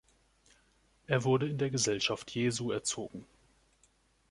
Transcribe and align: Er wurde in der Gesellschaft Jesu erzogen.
Er 1.05 1.25
wurde 1.25 1.47
in 1.47 1.59
der 1.59 1.69
Gesellschaft 1.69 2.31
Jesu 2.31 2.71
erzogen. 2.71 3.27